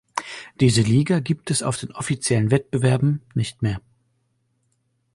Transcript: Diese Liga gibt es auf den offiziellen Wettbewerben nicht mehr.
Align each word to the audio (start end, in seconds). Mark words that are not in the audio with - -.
Diese 0.59 0.81
Liga 0.81 1.19
gibt 1.19 1.51
es 1.51 1.61
auf 1.61 1.77
den 1.77 1.91
offiziellen 1.91 2.49
Wettbewerben 2.49 3.21
nicht 3.35 3.61
mehr. 3.61 3.79